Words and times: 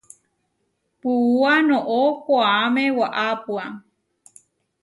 Puúa 0.99 1.53
noʼó 1.67 1.99
koaʼme 2.25 2.83
waʼapua. 2.99 3.63